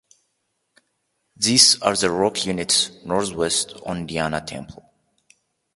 [1.37, 4.91] These are the rock units northwest on Diana Temple.